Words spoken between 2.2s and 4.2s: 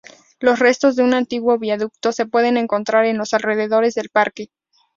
pueden encontrar en los alrededores del